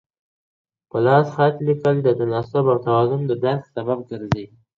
په 0.89 0.97
لاس 1.05 1.27
خط 1.35 1.55
لیکل 1.67 1.95
د 2.03 2.09
تناسب 2.19 2.63
او 2.71 2.77
توازن 2.87 3.21
د 3.27 3.31
درک 3.43 3.63
سبب 3.75 3.99
ګرځي. 4.09 4.45